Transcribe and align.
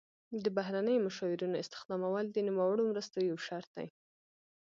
د 0.43 0.45
بهرنیو 0.57 1.03
مشاورینو 1.07 1.61
استخدامول 1.63 2.25
د 2.31 2.37
نوموړو 2.47 2.87
مرستو 2.91 3.17
یو 3.29 3.37
شرط 3.47 3.69
دی. 3.77 3.87